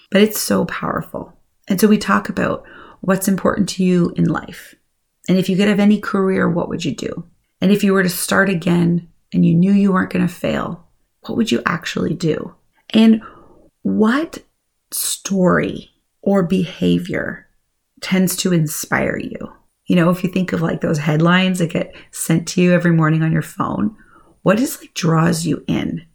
But 0.10 0.22
it's 0.22 0.40
so 0.40 0.66
powerful. 0.66 1.34
And 1.68 1.82
so 1.82 1.88
we 1.88 1.98
talk 1.98 2.30
about 2.30 2.64
what's 3.02 3.28
important 3.28 3.68
to 3.70 3.84
you 3.84 4.14
in 4.16 4.26
life. 4.26 4.76
And 5.28 5.38
if 5.38 5.50
you 5.50 5.58
could 5.58 5.68
have 5.68 5.80
any 5.80 6.00
career, 6.00 6.50
what 6.50 6.70
would 6.70 6.86
you 6.86 6.96
do? 6.96 7.26
And 7.60 7.72
if 7.72 7.84
you 7.84 7.94
were 7.94 8.04
to 8.04 8.10
start 8.10 8.50
again 8.50 9.10
and 9.36 9.46
you 9.46 9.54
knew 9.54 9.74
you 9.74 9.92
weren't 9.92 10.12
going 10.12 10.26
to 10.26 10.34
fail, 10.34 10.88
what 11.22 11.36
would 11.36 11.52
you 11.52 11.62
actually 11.66 12.14
do? 12.14 12.56
And 12.92 13.22
what 13.82 14.40
story 14.92 15.92
or 16.22 16.42
behavior 16.42 17.48
tends 18.00 18.38
to 18.38 18.54
inspire 18.54 19.18
you? 19.18 19.54
You 19.88 19.98
know, 19.98 20.10
if 20.10 20.24
you 20.24 20.32
think 20.32 20.54
of 20.54 20.62
like 20.62 20.80
those 20.80 20.98
headlines 20.98 21.60
that 21.60 21.72
get 21.72 21.94
sent 22.12 22.48
to 22.50 22.62
you 22.62 22.74
every 22.74 22.94
morning 22.94 23.24
on 23.24 23.34
your 23.34 23.42
phone, 23.42 23.96
what 24.44 24.60
is 24.60 24.80
like 24.80 24.94
draws 24.94 25.46
you 25.46 25.64
in? 25.68 26.06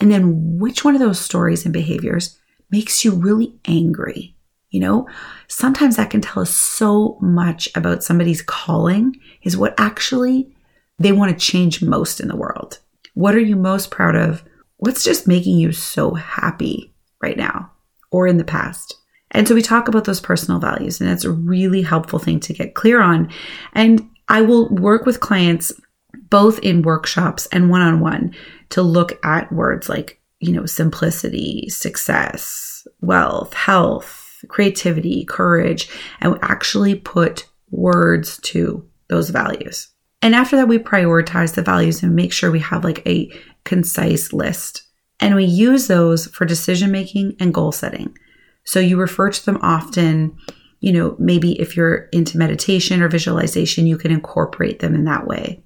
And 0.00 0.10
then 0.10 0.58
which 0.58 0.84
one 0.84 0.94
of 0.94 1.00
those 1.00 1.20
stories 1.20 1.64
and 1.64 1.72
behaviors 1.72 2.36
makes 2.70 3.04
you 3.04 3.12
really 3.12 3.54
angry? 3.66 4.34
You 4.70 4.80
know, 4.80 5.08
sometimes 5.46 5.96
that 5.96 6.10
can 6.10 6.20
tell 6.20 6.42
us 6.42 6.50
so 6.50 7.16
much 7.22 7.68
about 7.76 8.02
somebody's 8.02 8.42
calling 8.42 9.18
is 9.42 9.56
what 9.56 9.78
actually 9.78 10.52
they 10.98 11.12
want 11.12 11.32
to 11.32 11.44
change 11.44 11.82
most 11.82 12.20
in 12.20 12.28
the 12.28 12.36
world. 12.36 12.78
What 13.14 13.34
are 13.34 13.40
you 13.40 13.56
most 13.56 13.90
proud 13.90 14.16
of? 14.16 14.44
What's 14.78 15.04
just 15.04 15.26
making 15.26 15.58
you 15.58 15.72
so 15.72 16.14
happy 16.14 16.94
right 17.22 17.36
now 17.36 17.72
or 18.10 18.26
in 18.26 18.36
the 18.36 18.44
past? 18.44 18.96
And 19.30 19.46
so 19.46 19.54
we 19.54 19.62
talk 19.62 19.88
about 19.88 20.04
those 20.04 20.20
personal 20.20 20.60
values, 20.60 21.00
and 21.00 21.10
that's 21.10 21.24
a 21.24 21.30
really 21.30 21.82
helpful 21.82 22.18
thing 22.18 22.40
to 22.40 22.52
get 22.52 22.74
clear 22.74 23.02
on. 23.02 23.30
And 23.72 24.08
I 24.28 24.42
will 24.42 24.68
work 24.68 25.04
with 25.04 25.20
clients 25.20 25.72
both 26.30 26.58
in 26.60 26.82
workshops 26.82 27.46
and 27.46 27.70
one 27.70 27.82
on 27.82 28.00
one 28.00 28.34
to 28.70 28.82
look 28.82 29.18
at 29.24 29.52
words 29.52 29.88
like, 29.88 30.20
you 30.40 30.52
know, 30.52 30.66
simplicity, 30.66 31.68
success, 31.68 32.86
wealth, 33.00 33.52
health, 33.54 34.44
creativity, 34.48 35.24
courage, 35.24 35.88
and 36.20 36.38
actually 36.42 36.94
put 36.94 37.46
words 37.70 38.38
to 38.42 38.86
those 39.08 39.30
values. 39.30 39.88
And 40.26 40.34
after 40.34 40.56
that, 40.56 40.66
we 40.66 40.78
prioritize 40.80 41.54
the 41.54 41.62
values 41.62 42.02
and 42.02 42.16
make 42.16 42.32
sure 42.32 42.50
we 42.50 42.58
have 42.58 42.82
like 42.82 43.00
a 43.06 43.30
concise 43.62 44.32
list. 44.32 44.82
And 45.20 45.36
we 45.36 45.44
use 45.44 45.86
those 45.86 46.26
for 46.26 46.44
decision 46.44 46.90
making 46.90 47.36
and 47.38 47.54
goal 47.54 47.70
setting. 47.70 48.12
So 48.64 48.80
you 48.80 48.96
refer 48.96 49.30
to 49.30 49.46
them 49.46 49.60
often. 49.62 50.36
You 50.80 50.92
know, 50.94 51.14
maybe 51.20 51.52
if 51.60 51.76
you're 51.76 52.08
into 52.10 52.38
meditation 52.38 53.02
or 53.02 53.08
visualization, 53.08 53.86
you 53.86 53.96
can 53.96 54.10
incorporate 54.10 54.80
them 54.80 54.96
in 54.96 55.04
that 55.04 55.28
way. 55.28 55.62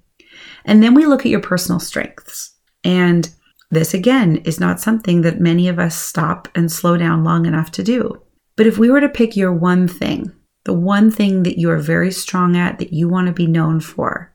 And 0.63 0.83
then 0.83 0.93
we 0.93 1.07
look 1.07 1.21
at 1.21 1.31
your 1.31 1.41
personal 1.41 1.79
strengths. 1.79 2.55
And 2.83 3.33
this 3.71 3.95
again 3.95 4.43
is 4.45 4.59
not 4.59 4.79
something 4.79 5.21
that 5.21 5.41
many 5.41 5.69
of 5.69 5.79
us 5.79 5.95
stop 5.95 6.47
and 6.53 6.71
slow 6.71 6.97
down 6.97 7.23
long 7.23 7.47
enough 7.47 7.71
to 7.71 7.83
do. 7.83 8.21
But 8.57 8.67
if 8.67 8.77
we 8.77 8.91
were 8.91 9.01
to 9.01 9.09
pick 9.09 9.35
your 9.35 9.53
one 9.53 9.87
thing, 9.87 10.31
the 10.65 10.73
one 10.73 11.09
thing 11.09 11.41
that 11.41 11.57
you 11.57 11.71
are 11.71 11.79
very 11.79 12.11
strong 12.11 12.55
at 12.55 12.77
that 12.77 12.93
you 12.93 13.09
want 13.09 13.25
to 13.25 13.33
be 13.33 13.47
known 13.47 13.79
for, 13.79 14.30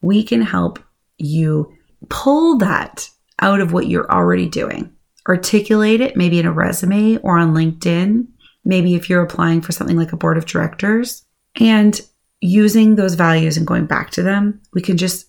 we 0.00 0.22
can 0.22 0.40
help 0.40 0.78
you 1.18 1.72
pull 2.08 2.58
that 2.58 3.08
out 3.40 3.60
of 3.60 3.72
what 3.72 3.86
you're 3.86 4.10
already 4.10 4.48
doing. 4.48 4.92
Articulate 5.28 6.00
it 6.00 6.16
maybe 6.16 6.38
in 6.38 6.46
a 6.46 6.52
resume 6.52 7.18
or 7.18 7.38
on 7.38 7.54
LinkedIn, 7.54 8.26
maybe 8.64 8.94
if 8.94 9.08
you're 9.08 9.22
applying 9.22 9.60
for 9.60 9.72
something 9.72 9.96
like 9.96 10.12
a 10.12 10.16
board 10.16 10.38
of 10.38 10.46
directors. 10.46 11.24
And 11.60 12.00
using 12.40 12.94
those 12.94 13.14
values 13.14 13.56
and 13.56 13.66
going 13.66 13.86
back 13.86 14.10
to 14.10 14.22
them, 14.22 14.60
we 14.72 14.80
can 14.80 14.96
just 14.96 15.28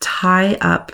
tie 0.00 0.54
up 0.56 0.92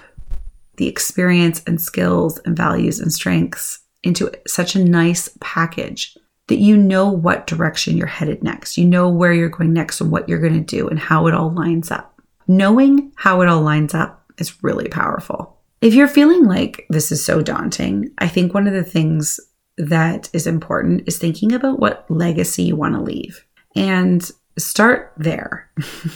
the 0.77 0.89
experience 0.89 1.63
and 1.67 1.81
skills 1.81 2.39
and 2.45 2.57
values 2.57 3.01
and 3.01 3.13
strengths 3.13 3.81
into 4.03 4.31
such 4.47 4.75
a 4.75 4.85
nice 4.85 5.31
package 5.41 6.17
that 6.49 6.59
you 6.59 6.77
know 6.77 7.09
what 7.09 7.47
direction 7.47 7.97
you're 7.97 8.07
headed 8.07 8.43
next. 8.43 8.77
You 8.77 8.85
know 8.85 9.09
where 9.09 9.33
you're 9.33 9.49
going 9.49 9.73
next 9.73 10.01
and 10.01 10.11
what 10.11 10.29
you're 10.29 10.41
going 10.41 10.53
to 10.55 10.61
do 10.61 10.89
and 10.89 10.99
how 10.99 11.27
it 11.27 11.35
all 11.35 11.51
lines 11.51 11.91
up. 11.91 12.14
Knowing 12.47 13.13
how 13.17 13.41
it 13.41 13.49
all 13.49 13.63
lines 13.63 13.95
up 13.95 14.25
is 14.39 14.63
really 14.63 14.89
powerful. 14.89 15.59
If 15.81 15.95
you're 15.95 16.09
feeling 16.09 16.45
like 16.45 16.87
this 16.89 17.13
is 17.13 17.25
so 17.25 17.43
daunting, 17.43 18.11
I 18.19 18.29
think 18.29 18.55
one 18.55 18.67
of 18.67 18.73
the 18.73 18.85
things 18.85 19.39
that 19.77 20.31
is 20.33 20.47
important 20.47 21.03
is 21.07 21.19
thinking 21.19 21.53
about 21.53 21.79
what 21.79 22.07
legacy 22.09 22.63
you 22.63 22.77
want 22.77 22.95
to 22.95 23.01
leave 23.01 23.45
and 23.75 24.31
start 24.57 25.13
there. 25.17 25.71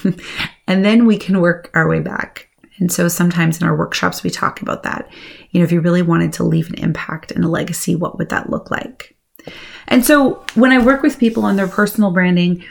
and 0.66 0.84
then 0.84 1.06
we 1.06 1.18
can 1.18 1.40
work 1.40 1.70
our 1.74 1.88
way 1.88 2.00
back. 2.00 2.48
And 2.78 2.92
so 2.92 3.08
sometimes 3.08 3.60
in 3.60 3.66
our 3.66 3.76
workshops, 3.76 4.22
we 4.22 4.30
talk 4.30 4.62
about 4.62 4.84
that. 4.84 5.10
You 5.50 5.60
know, 5.60 5.64
if 5.64 5.72
you 5.72 5.80
really 5.80 6.02
wanted 6.02 6.32
to 6.34 6.44
leave 6.44 6.68
an 6.68 6.78
impact 6.78 7.32
and 7.32 7.44
a 7.44 7.48
legacy, 7.48 7.96
what 7.96 8.18
would 8.18 8.28
that 8.28 8.50
look 8.50 8.70
like? 8.70 9.16
And 9.88 10.04
so 10.04 10.44
when 10.54 10.70
I 10.70 10.78
work 10.78 11.02
with 11.02 11.18
people 11.18 11.44
on 11.44 11.56
their 11.56 11.66
personal 11.68 12.12
branding, 12.12 12.64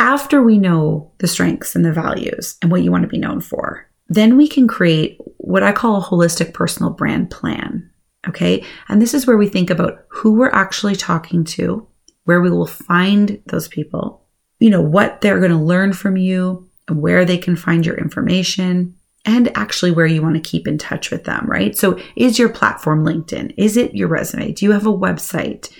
after 0.00 0.42
we 0.42 0.58
know 0.58 1.12
the 1.18 1.28
strengths 1.28 1.76
and 1.76 1.84
the 1.84 1.92
values 1.92 2.56
and 2.62 2.72
what 2.72 2.82
you 2.82 2.90
want 2.90 3.02
to 3.02 3.08
be 3.08 3.18
known 3.18 3.40
for, 3.40 3.86
then 4.08 4.36
we 4.36 4.48
can 4.48 4.66
create 4.66 5.18
what 5.36 5.62
I 5.62 5.72
call 5.72 5.96
a 5.96 6.04
holistic 6.04 6.54
personal 6.54 6.90
brand 6.90 7.30
plan. 7.30 7.88
Okay. 8.26 8.64
And 8.88 9.00
this 9.00 9.14
is 9.14 9.26
where 9.26 9.36
we 9.36 9.46
think 9.46 9.70
about 9.70 10.04
who 10.08 10.32
we're 10.34 10.50
actually 10.50 10.96
talking 10.96 11.44
to, 11.44 11.86
where 12.24 12.40
we 12.40 12.50
will 12.50 12.66
find 12.66 13.40
those 13.46 13.68
people, 13.68 14.26
you 14.58 14.70
know, 14.70 14.80
what 14.80 15.20
they're 15.20 15.38
going 15.38 15.52
to 15.52 15.56
learn 15.56 15.92
from 15.92 16.16
you, 16.16 16.68
where 16.90 17.24
they 17.24 17.38
can 17.38 17.54
find 17.54 17.84
your 17.86 17.96
information, 17.96 18.94
and 19.26 19.56
actually 19.56 19.90
where 19.90 20.06
you 20.06 20.22
want 20.22 20.34
to 20.34 20.50
keep 20.50 20.66
in 20.66 20.78
touch 20.78 21.10
with 21.10 21.24
them, 21.24 21.46
right? 21.46 21.76
So 21.76 22.00
is 22.16 22.38
your 22.38 22.48
platform 22.48 23.04
LinkedIn? 23.04 23.54
Is 23.58 23.76
it 23.76 23.94
your 23.94 24.08
resume? 24.08 24.52
Do 24.52 24.64
you 24.64 24.72
have 24.72 24.86
a 24.86 24.92
website? 24.92 25.70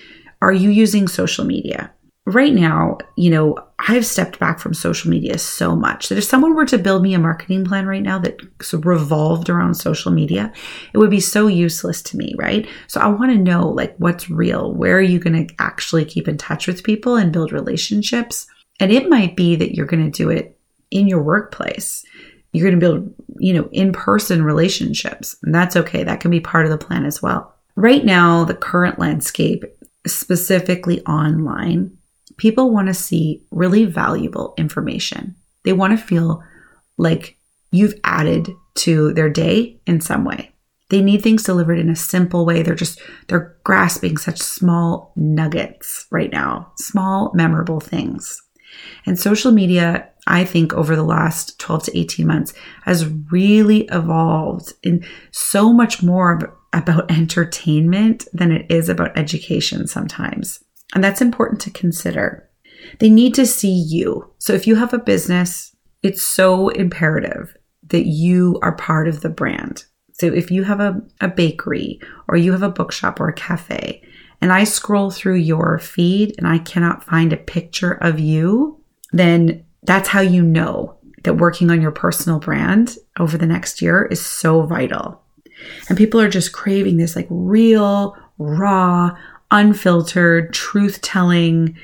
Are 0.42 0.52
you 0.52 0.68
using 0.68 1.08
social 1.08 1.46
media? 1.46 1.90
right 2.26 2.52
now, 2.52 2.98
you 3.16 3.30
know, 3.30 3.56
I've 3.88 4.04
stepped 4.04 4.38
back 4.38 4.58
from 4.58 4.74
social 4.74 5.10
media 5.10 5.38
so 5.38 5.74
much 5.74 6.08
that 6.08 6.18
if 6.18 6.24
someone 6.24 6.54
were 6.54 6.66
to 6.66 6.76
build 6.76 7.02
me 7.02 7.14
a 7.14 7.18
marketing 7.18 7.64
plan 7.64 7.86
right 7.86 8.02
now 8.02 8.18
that 8.18 8.38
revolved 8.72 9.48
around 9.48 9.74
social 9.74 10.12
media, 10.12 10.52
it 10.92 10.98
would 10.98 11.10
be 11.10 11.20
so 11.20 11.46
useless 11.46 12.02
to 12.02 12.16
me, 12.18 12.34
right? 12.36 12.68
So 12.88 13.00
I 13.00 13.06
want 13.08 13.32
to 13.32 13.38
know 13.38 13.68
like 13.68 13.94
what's 13.96 14.28
real. 14.28 14.74
Where 14.74 14.98
are 14.98 15.02
you 15.02 15.18
going 15.18 15.46
to 15.46 15.54
actually 15.58 16.04
keep 16.04 16.28
in 16.28 16.36
touch 16.36 16.66
with 16.66 16.84
people 16.84 17.16
and 17.16 17.32
build 17.32 17.52
relationships? 17.52 18.46
And 18.80 18.92
it 18.92 19.08
might 19.08 19.34
be 19.34 19.56
that 19.56 19.74
you're 19.74 19.86
going 19.86 20.04
to 20.04 20.10
do 20.10 20.28
it 20.28 20.58
in 20.90 21.08
your 21.08 21.22
workplace. 21.22 22.04
You're 22.52 22.68
going 22.68 22.78
to 22.78 22.86
build, 22.86 23.14
you 23.38 23.54
know, 23.54 23.68
in-person 23.72 24.42
relationships. 24.42 25.36
And 25.42 25.54
that's 25.54 25.76
okay. 25.76 26.04
That 26.04 26.20
can 26.20 26.30
be 26.30 26.40
part 26.40 26.66
of 26.66 26.70
the 26.70 26.84
plan 26.84 27.06
as 27.06 27.22
well. 27.22 27.54
Right 27.76 28.04
now, 28.04 28.44
the 28.44 28.54
current 28.54 28.98
landscape, 28.98 29.64
specifically 30.06 31.00
online, 31.06 31.96
people 32.40 32.70
want 32.70 32.88
to 32.88 32.94
see 32.94 33.44
really 33.50 33.84
valuable 33.84 34.54
information. 34.56 35.36
They 35.64 35.74
want 35.74 35.92
to 35.92 36.02
feel 36.02 36.42
like 36.96 37.36
you've 37.70 38.00
added 38.02 38.48
to 38.76 39.12
their 39.12 39.28
day 39.28 39.78
in 39.86 40.00
some 40.00 40.24
way. 40.24 40.50
They 40.88 41.02
need 41.02 41.22
things 41.22 41.42
delivered 41.42 41.78
in 41.78 41.90
a 41.90 41.94
simple 41.94 42.46
way. 42.46 42.62
They're 42.62 42.74
just, 42.74 42.98
they're 43.28 43.54
grasping 43.62 44.16
such 44.16 44.38
small 44.38 45.12
nuggets 45.16 46.06
right 46.10 46.32
now, 46.32 46.72
small, 46.78 47.30
memorable 47.34 47.78
things. 47.78 48.40
And 49.04 49.18
social 49.18 49.52
media, 49.52 50.08
I 50.26 50.44
think, 50.44 50.72
over 50.72 50.96
the 50.96 51.02
last 51.02 51.58
12 51.60 51.84
to 51.84 51.98
18 51.98 52.26
months 52.26 52.54
has 52.84 53.06
really 53.30 53.82
evolved 53.92 54.72
in 54.82 55.04
so 55.30 55.74
much 55.74 56.02
more 56.02 56.58
about 56.72 57.10
entertainment 57.10 58.26
than 58.32 58.50
it 58.50 58.64
is 58.70 58.88
about 58.88 59.16
education 59.18 59.86
sometimes. 59.86 60.64
And 60.94 61.02
that's 61.02 61.20
important 61.20 61.60
to 61.62 61.70
consider. 61.70 62.48
They 62.98 63.10
need 63.10 63.34
to 63.34 63.46
see 63.46 63.72
you. 63.72 64.32
So 64.38 64.52
if 64.52 64.66
you 64.66 64.76
have 64.76 64.92
a 64.92 64.98
business, 64.98 65.74
it's 66.02 66.22
so 66.22 66.68
imperative 66.68 67.56
that 67.88 68.06
you 68.06 68.58
are 68.62 68.72
part 68.72 69.08
of 69.08 69.20
the 69.20 69.28
brand. 69.28 69.84
So 70.12 70.26
if 70.26 70.50
you 70.50 70.64
have 70.64 70.80
a, 70.80 71.00
a 71.20 71.28
bakery 71.28 72.00
or 72.28 72.36
you 72.36 72.52
have 72.52 72.62
a 72.62 72.70
bookshop 72.70 73.20
or 73.20 73.28
a 73.28 73.34
cafe, 73.34 74.02
and 74.40 74.52
I 74.52 74.64
scroll 74.64 75.10
through 75.10 75.36
your 75.36 75.78
feed 75.78 76.34
and 76.38 76.46
I 76.46 76.58
cannot 76.58 77.04
find 77.04 77.32
a 77.32 77.36
picture 77.36 77.92
of 77.92 78.18
you, 78.18 78.82
then 79.12 79.64
that's 79.82 80.08
how 80.08 80.20
you 80.20 80.42
know 80.42 80.96
that 81.24 81.34
working 81.34 81.70
on 81.70 81.82
your 81.82 81.90
personal 81.90 82.38
brand 82.38 82.96
over 83.18 83.36
the 83.36 83.46
next 83.46 83.82
year 83.82 84.06
is 84.06 84.24
so 84.24 84.62
vital. 84.62 85.22
And 85.88 85.98
people 85.98 86.20
are 86.20 86.28
just 86.28 86.52
craving 86.52 86.96
this 86.96 87.16
like 87.16 87.26
real, 87.28 88.16
raw, 88.38 89.16
unfiltered, 89.50 90.52
truth 90.52 91.00
telling 91.02 91.76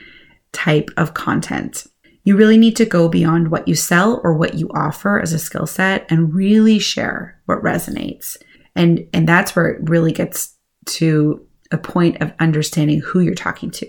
type 0.53 0.91
of 0.97 1.15
content. 1.15 1.87
You 2.25 2.37
really 2.37 2.57
need 2.57 2.77
to 2.77 2.85
go 2.85 3.09
beyond 3.09 3.51
what 3.51 3.69
you 3.69 3.75
sell 3.75 4.21
or 4.25 4.35
what 4.35 4.55
you 4.55 4.69
offer 4.75 5.21
as 5.21 5.33
a 5.33 5.39
skill 5.39 5.67
set 5.67 6.07
and 6.11 6.35
really 6.35 6.79
share 6.79 7.41
what 7.47 7.63
resonates. 7.63 8.37
And, 8.75 9.07
and 9.13 9.29
that's 9.29 9.55
where 9.55 9.69
it 9.69 9.89
really 9.89 10.13
gets 10.13 10.55
to 10.87 11.47
a 11.71 11.79
point 11.79 12.21
of 12.21 12.33
understanding 12.41 13.01
who 13.01 13.21
you're 13.21 13.35
talking 13.35 13.71
to, 13.73 13.87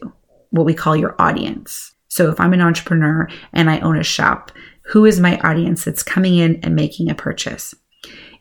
what 0.52 0.66
we 0.66 0.74
call 0.74 0.96
your 0.96 1.16
audience. 1.20 1.94
So 2.10 2.30
if 2.30 2.40
I'm 2.40 2.54
an 2.54 2.62
entrepreneur 2.62 3.28
and 3.54 3.70
I 3.70 3.80
own 3.80 3.98
a 3.98 4.04
shop, 4.04 4.52
who 4.84 5.06
is 5.06 5.20
my 5.20 5.38
audience 5.40 5.84
that's 5.84 6.04
coming 6.04 6.38
in 6.38 6.60
and 6.64 6.76
making 6.76 7.10
a 7.10 7.16
purchase? 7.16 7.76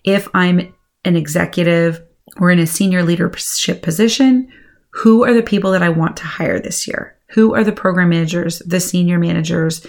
If 0.04 0.28
I'm 0.34 0.74
an 1.04 1.16
executive 1.16 2.02
or 2.38 2.50
in 2.50 2.58
a 2.58 2.66
senior 2.66 3.02
leadership 3.02 3.82
position, 3.82 4.52
who 4.96 5.24
are 5.24 5.34
the 5.34 5.42
people 5.42 5.72
that 5.72 5.82
I 5.82 5.90
want 5.90 6.16
to 6.18 6.24
hire 6.24 6.58
this 6.58 6.88
year? 6.88 7.16
Who 7.30 7.54
are 7.54 7.62
the 7.62 7.72
program 7.72 8.08
managers, 8.08 8.60
the 8.60 8.80
senior 8.80 9.18
managers, 9.18 9.86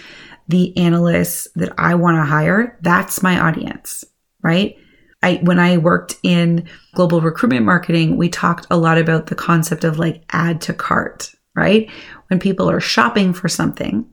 the 0.49 0.75
analysts 0.77 1.47
that 1.55 1.73
I 1.77 1.95
want 1.95 2.17
to 2.17 2.25
hire? 2.25 2.77
That's 2.81 3.23
my 3.23 3.39
audience, 3.39 4.03
right? 4.43 4.75
I, 5.23 5.39
when 5.43 5.59
I 5.59 5.77
worked 5.77 6.17
in 6.23 6.67
global 6.93 7.21
recruitment 7.21 7.65
marketing, 7.65 8.17
we 8.17 8.27
talked 8.27 8.67
a 8.69 8.77
lot 8.77 8.97
about 8.97 9.27
the 9.27 9.35
concept 9.35 9.85
of 9.85 9.97
like 9.97 10.23
add 10.31 10.59
to 10.61 10.73
cart, 10.73 11.33
right? 11.55 11.89
When 12.27 12.39
people 12.39 12.69
are 12.69 12.81
shopping 12.81 13.33
for 13.33 13.47
something, 13.47 14.05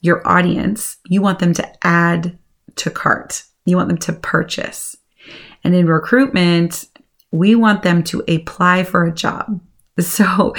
your 0.00 0.26
audience, 0.26 0.96
you 1.06 1.22
want 1.22 1.38
them 1.38 1.54
to 1.54 1.86
add 1.86 2.36
to 2.76 2.90
cart. 2.90 3.44
You 3.66 3.76
want 3.76 3.88
them 3.88 3.98
to 3.98 4.12
purchase. 4.12 4.96
And 5.62 5.76
in 5.76 5.86
recruitment, 5.86 6.86
we 7.30 7.54
want 7.54 7.84
them 7.84 8.02
to 8.04 8.24
apply 8.28 8.82
for 8.82 9.06
a 9.06 9.14
job. 9.14 9.60
So 10.00 10.54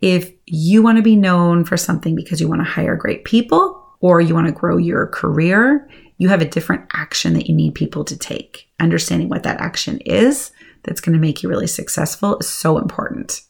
if 0.00 0.32
you 0.46 0.82
want 0.82 0.96
to 0.96 1.02
be 1.02 1.16
known 1.16 1.64
for 1.64 1.76
something 1.76 2.14
because 2.14 2.40
you 2.40 2.48
want 2.48 2.60
to 2.60 2.70
hire 2.70 2.96
great 2.96 3.24
people 3.24 3.84
or 4.00 4.20
you 4.20 4.34
want 4.34 4.46
to 4.46 4.52
grow 4.52 4.76
your 4.76 5.06
career, 5.08 5.88
you 6.18 6.28
have 6.28 6.40
a 6.40 6.48
different 6.48 6.88
action 6.94 7.34
that 7.34 7.48
you 7.48 7.54
need 7.54 7.74
people 7.74 8.04
to 8.04 8.16
take. 8.16 8.68
Understanding 8.80 9.28
what 9.28 9.42
that 9.42 9.60
action 9.60 9.98
is 10.06 10.52
that's 10.84 11.00
going 11.00 11.14
to 11.14 11.20
make 11.20 11.42
you 11.42 11.48
really 11.48 11.66
successful 11.66 12.38
is 12.38 12.48
so 12.48 12.78
important. 12.78 13.42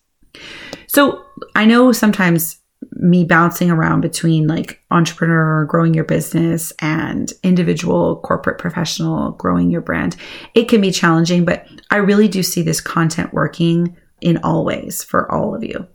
So 0.86 1.24
I 1.54 1.66
know 1.66 1.92
sometimes 1.92 2.58
me 2.92 3.24
bouncing 3.24 3.70
around 3.70 4.00
between 4.00 4.46
like 4.46 4.80
entrepreneur, 4.90 5.64
growing 5.66 5.94
your 5.94 6.04
business, 6.04 6.72
and 6.80 7.32
individual 7.42 8.20
corporate 8.20 8.58
professional, 8.58 9.32
growing 9.32 9.70
your 9.70 9.80
brand, 9.80 10.16
it 10.54 10.68
can 10.68 10.80
be 10.80 10.90
challenging, 10.90 11.44
but 11.44 11.66
I 11.90 11.96
really 11.96 12.28
do 12.28 12.42
see 12.42 12.62
this 12.62 12.80
content 12.80 13.32
working 13.32 13.96
in 14.20 14.38
all 14.38 14.64
ways 14.64 15.02
for 15.02 15.30
all 15.32 15.54
of 15.54 15.62
you. 15.62 15.86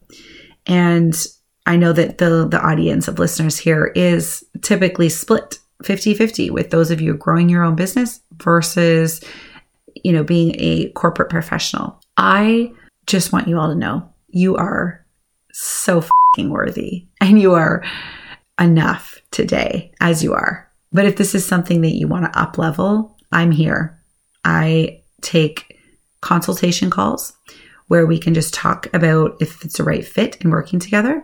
And 0.66 1.16
I 1.66 1.78
know 1.78 1.94
that 1.94 2.18
the, 2.18 2.48
the 2.48 2.62
audience 2.62 3.08
of 3.08 3.20
listeners 3.20 3.58
here 3.58 3.88
is 3.96 4.44
typically 4.62 5.10
split 5.10 5.60
50 5.84 6.14
50 6.14 6.50
with 6.50 6.70
those 6.70 6.92
of 6.92 7.02
you 7.02 7.14
growing 7.14 7.50
your 7.50 7.64
own 7.64 7.76
business 7.76 8.22
versus, 8.38 9.22
you 10.04 10.12
know, 10.12 10.24
being 10.24 10.56
a 10.58 10.90
corporate 10.92 11.30
professional. 11.30 12.02
I 12.18 12.72
just 13.06 13.34
want 13.34 13.48
you 13.48 13.60
all 13.60 13.68
to 13.68 13.76
know 13.76 14.10
you 14.30 14.56
are 14.56 15.06
so 15.52 16.04
worthy 16.38 17.06
and 17.22 17.40
you 17.40 17.54
are 17.54 17.84
enough 18.60 19.22
today 19.32 19.92
as 20.00 20.24
you 20.24 20.34
are. 20.34 20.70
But 20.92 21.06
if 21.06 21.18
this 21.18 21.36
is 21.36 21.46
something 21.46 21.82
that 21.82 21.96
you 21.96 22.08
want 22.08 22.32
to 22.32 22.40
up 22.40 22.58
level, 22.58 23.18
I'm 23.32 23.52
here. 23.52 24.00
I 24.46 25.02
take 25.22 25.80
consultation 26.22 26.90
calls 26.90 27.34
where 27.94 28.08
we 28.08 28.18
can 28.18 28.34
just 28.34 28.56
talk 28.56 28.88
about 28.92 29.38
if 29.40 29.64
it's 29.64 29.78
the 29.78 29.84
right 29.84 30.04
fit 30.04 30.36
and 30.42 30.52
working 30.52 30.80
together 30.80 31.24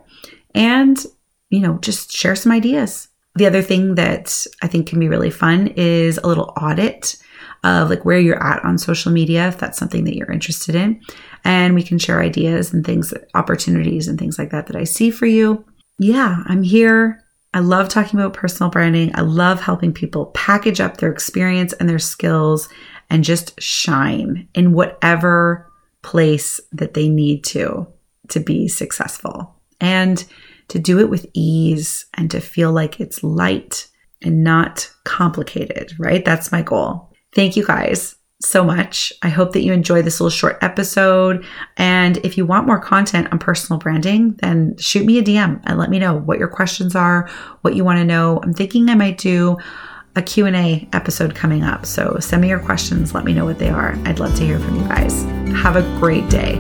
and, 0.54 1.04
you 1.50 1.60
know, 1.60 1.80
just 1.80 2.12
share 2.12 2.36
some 2.36 2.52
ideas. 2.52 3.08
The 3.34 3.48
other 3.48 3.64
thing 3.64 3.96
that 3.96 4.46
I 4.62 4.68
think 4.68 4.86
can 4.86 5.00
be 5.00 5.08
really 5.08 5.32
fun 5.32 5.74
is 5.76 6.20
a 6.20 6.28
little 6.28 6.54
audit 6.62 7.16
of 7.64 7.90
like 7.90 8.06
where 8.06 8.20
you're 8.20 8.44
at 8.44 8.64
on 8.64 8.78
social 8.78 9.12
media, 9.12 9.48
if 9.48 9.58
that's 9.58 9.80
something 9.80 10.04
that 10.04 10.16
you're 10.16 10.32
interested 10.32 10.76
in. 10.76 11.02
And 11.44 11.74
we 11.74 11.82
can 11.82 11.98
share 11.98 12.22
ideas 12.22 12.72
and 12.72 12.86
things, 12.86 13.16
opportunities 13.34 14.08
and 14.08 14.20
things 14.20 14.38
like 14.38 14.52
that 14.52 14.68
that 14.68 14.76
I 14.76 14.84
see 14.84 15.10
for 15.10 15.26
you. 15.26 15.66
Yeah, 15.98 16.44
I'm 16.46 16.62
here. 16.62 17.24
I 17.52 17.62
love 17.62 17.90
talking 17.90 18.20
about 18.20 18.36
personal 18.36 18.70
branding. 18.70 19.10
I 19.16 19.22
love 19.22 19.60
helping 19.60 19.92
people 19.92 20.28
package 20.36 20.80
up 20.80 20.98
their 20.98 21.12
experience 21.12 21.74
and 21.74 21.90
their 21.90 21.98
skills 21.98 22.70
and 23.10 23.24
just 23.24 23.60
shine 23.60 24.48
in 24.54 24.74
whatever 24.74 25.66
place 26.02 26.60
that 26.72 26.94
they 26.94 27.10
need 27.10 27.44
to 27.44 27.88
to 28.30 28.40
be 28.40 28.68
successful 28.68 29.56
and 29.82 30.24
to 30.68 30.80
do 30.80 31.00
it 31.00 31.10
with 31.10 31.26
ease 31.34 32.06
and 32.14 32.30
to 32.32 32.40
feel 32.40 32.72
like 32.72 33.00
it's 33.00 33.24
light 33.24 33.88
and 34.22 34.44
not 34.44 34.90
complicated, 35.04 35.94
right? 35.98 36.24
That's 36.24 36.52
my 36.52 36.62
goal. 36.62 37.12
Thank 37.34 37.56
you 37.56 37.66
guys 37.66 38.16
so 38.42 38.64
much. 38.64 39.12
I 39.22 39.30
hope 39.30 39.52
that 39.54 39.64
you 39.64 39.74
enjoy 39.74 40.02
this 40.02 40.20
little 40.20 40.30
short 40.30 40.58
episode. 40.62 41.46
And 41.76 42.18
if 42.18 42.38
you 42.38 42.46
want 42.46 42.68
more 42.68 42.80
content 42.80 43.28
on 43.32 43.40
personal 43.40 43.80
branding, 43.80 44.36
then 44.42 44.78
shoot 44.78 45.06
me 45.06 45.20
a 45.20 45.24
DM 45.24 45.62
and 45.66 45.78
let 45.78 45.90
me 45.90 46.00
know 46.00 46.16
what 46.16 46.40
your 46.40 46.48
questions 46.48 46.96
are, 46.96 47.30
what 47.62 47.76
you 47.76 47.84
want 47.84 48.00
to 48.00 48.06
know. 48.06 48.40
I'm 48.42 48.54
thinking 48.54 48.90
I 48.90 48.96
might 48.96 49.18
do 49.18 49.58
a 50.20 50.22
Q&A 50.22 50.88
episode 50.94 51.34
coming 51.34 51.64
up. 51.64 51.86
So 51.86 52.18
send 52.20 52.42
me 52.42 52.50
your 52.50 52.60
questions, 52.60 53.16
let 53.16 53.24
me 53.24 53.34
know 53.34 53.46
what 53.46 53.58
they 53.58 53.70
are. 53.70 53.98
I'd 54.06 54.20
love 54.20 54.36
to 54.36 54.46
hear 54.46 54.60
from 54.60 54.76
you 54.76 54.88
guys. 54.88 55.24
Have 55.64 55.76
a 55.78 55.82
great 55.98 56.30
day. 56.30 56.56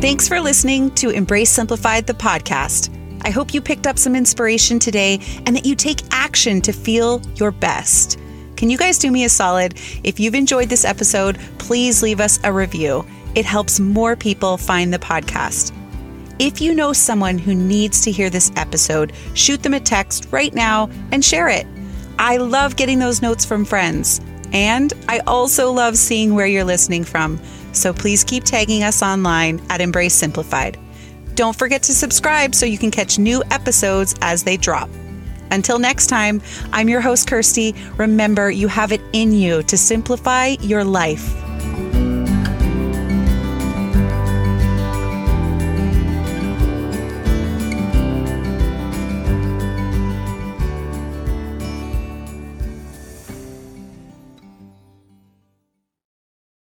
Thanks 0.00 0.26
for 0.26 0.40
listening 0.40 0.90
to 0.96 1.10
Embrace 1.10 1.50
Simplified 1.50 2.06
the 2.06 2.14
podcast. 2.14 2.90
I 3.24 3.30
hope 3.30 3.54
you 3.54 3.60
picked 3.60 3.86
up 3.86 3.98
some 3.98 4.16
inspiration 4.16 4.78
today 4.78 5.20
and 5.46 5.54
that 5.54 5.66
you 5.66 5.76
take 5.76 6.00
action 6.10 6.60
to 6.62 6.72
feel 6.72 7.20
your 7.36 7.50
best. 7.50 8.18
Can 8.56 8.70
you 8.70 8.78
guys 8.78 8.98
do 8.98 9.10
me 9.10 9.24
a 9.24 9.28
solid? 9.28 9.74
If 10.04 10.18
you've 10.18 10.34
enjoyed 10.34 10.68
this 10.68 10.84
episode, 10.84 11.38
please 11.58 12.02
leave 12.02 12.20
us 12.20 12.38
a 12.44 12.52
review. 12.52 13.04
It 13.34 13.44
helps 13.44 13.80
more 13.80 14.14
people 14.16 14.56
find 14.56 14.92
the 14.92 14.98
podcast. 14.98 15.72
If 16.38 16.60
you 16.60 16.74
know 16.74 16.92
someone 16.92 17.38
who 17.38 17.54
needs 17.54 18.02
to 18.02 18.10
hear 18.10 18.30
this 18.30 18.50
episode, 18.56 19.12
shoot 19.34 19.62
them 19.62 19.74
a 19.74 19.80
text 19.80 20.28
right 20.30 20.52
now 20.54 20.90
and 21.12 21.24
share 21.24 21.48
it. 21.48 21.66
I 22.18 22.36
love 22.36 22.76
getting 22.76 22.98
those 22.98 23.22
notes 23.22 23.44
from 23.44 23.64
friends. 23.64 24.20
And 24.52 24.92
I 25.08 25.20
also 25.20 25.72
love 25.72 25.96
seeing 25.96 26.34
where 26.34 26.46
you're 26.46 26.64
listening 26.64 27.04
from. 27.04 27.40
So 27.72 27.92
please 27.92 28.22
keep 28.22 28.44
tagging 28.44 28.82
us 28.82 29.02
online 29.02 29.62
at 29.70 29.80
Embrace 29.80 30.14
Simplified. 30.14 30.78
Don't 31.34 31.56
forget 31.56 31.82
to 31.84 31.94
subscribe 31.94 32.54
so 32.54 32.66
you 32.66 32.76
can 32.76 32.90
catch 32.90 33.18
new 33.18 33.42
episodes 33.50 34.14
as 34.20 34.44
they 34.44 34.56
drop. 34.56 34.90
Until 35.50 35.78
next 35.78 36.06
time, 36.06 36.42
I'm 36.72 36.88
your 36.88 37.00
host, 37.00 37.28
Kirsty. 37.28 37.74
Remember, 37.96 38.50
you 38.50 38.68
have 38.68 38.92
it 38.92 39.00
in 39.12 39.32
you 39.32 39.62
to 39.64 39.78
simplify 39.78 40.56
your 40.60 40.84
life. 40.84 41.34